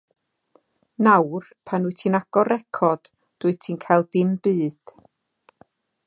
Nawr, 1.07 1.49
pan 1.71 1.83
wyt 1.89 1.99
ti'n 2.01 2.17
agor 2.19 2.49
record, 2.53 3.09
dwyt 3.43 3.61
ti'n 3.67 3.79
cael 3.83 4.07
dim 4.17 4.31
byd. 4.47 4.95